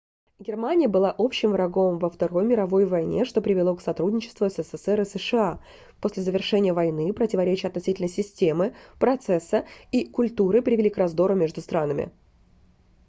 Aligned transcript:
германия 0.39 0.87
была 0.87 1.13
общим 1.15 1.51
врагом 1.51 1.99
во 1.99 2.09
второй 2.09 2.43
мировой 2.43 2.87
войне 2.87 3.23
что 3.23 3.39
привело 3.39 3.75
к 3.75 3.81
сотрудничеству 3.83 4.49
ссср 4.49 5.01
и 5.01 5.05
сша 5.05 5.59
после 6.01 6.23
завершения 6.23 6.73
войны 6.73 7.13
противоречия 7.13 7.67
относительно 7.67 8.07
системы 8.07 8.73
процесса 8.97 9.67
и 9.91 10.05
культуры 10.07 10.63
привели 10.63 10.89
к 10.89 10.97
раздору 10.97 11.35
между 11.35 11.61
странами 11.61 12.11